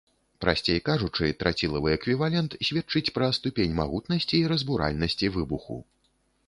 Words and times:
Прасцей 0.45 0.79
кажучы, 0.87 1.27
трацілавы 1.43 1.93
эквівалент 1.97 2.57
сведчыць 2.71 3.13
пра 3.19 3.31
ступень 3.41 3.77
магутнасці 3.83 4.35
і 4.43 4.45
разбуральнасці 4.55 5.33
выбуху. 5.39 5.81